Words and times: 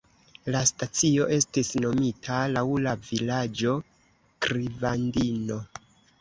La 0.53 0.59
stacio 0.67 1.27
estis 1.35 1.69
nomita 1.83 2.39
laŭ 2.55 2.63
la 2.87 2.95
vilaĝo 3.11 3.75
Krivandino. 4.47 5.61